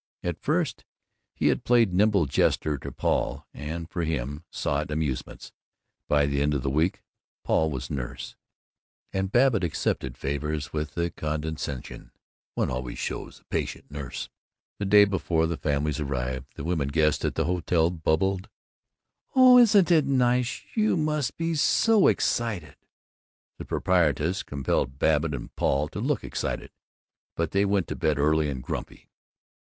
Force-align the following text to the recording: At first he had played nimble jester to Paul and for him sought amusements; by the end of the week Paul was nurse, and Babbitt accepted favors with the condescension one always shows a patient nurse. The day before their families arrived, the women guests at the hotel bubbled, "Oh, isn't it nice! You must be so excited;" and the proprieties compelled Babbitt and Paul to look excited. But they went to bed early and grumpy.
At 0.23 0.41
first 0.41 0.83
he 1.35 1.49
had 1.49 1.63
played 1.63 1.93
nimble 1.93 2.25
jester 2.25 2.79
to 2.79 2.91
Paul 2.91 3.45
and 3.53 3.87
for 3.87 4.01
him 4.01 4.43
sought 4.49 4.89
amusements; 4.89 5.51
by 6.07 6.25
the 6.25 6.41
end 6.41 6.55
of 6.55 6.63
the 6.63 6.71
week 6.71 7.03
Paul 7.43 7.69
was 7.69 7.91
nurse, 7.91 8.35
and 9.13 9.31
Babbitt 9.31 9.63
accepted 9.63 10.17
favors 10.17 10.73
with 10.73 10.95
the 10.95 11.11
condescension 11.11 12.09
one 12.55 12.71
always 12.71 12.97
shows 12.97 13.41
a 13.41 13.43
patient 13.43 13.91
nurse. 13.91 14.27
The 14.79 14.85
day 14.85 15.05
before 15.05 15.45
their 15.45 15.55
families 15.57 15.99
arrived, 15.99 16.55
the 16.55 16.63
women 16.63 16.87
guests 16.87 17.23
at 17.23 17.35
the 17.35 17.45
hotel 17.45 17.91
bubbled, 17.91 18.49
"Oh, 19.35 19.59
isn't 19.59 19.91
it 19.91 20.05
nice! 20.05 20.63
You 20.73 20.97
must 20.97 21.37
be 21.37 21.53
so 21.53 22.07
excited;" 22.07 22.69
and 22.69 22.75
the 23.59 23.65
proprieties 23.65 24.41
compelled 24.41 24.97
Babbitt 24.97 25.35
and 25.35 25.55
Paul 25.55 25.87
to 25.89 25.99
look 25.99 26.23
excited. 26.23 26.71
But 27.35 27.51
they 27.51 27.65
went 27.65 27.87
to 27.89 27.95
bed 27.95 28.17
early 28.17 28.49
and 28.49 28.63
grumpy. 28.63 29.11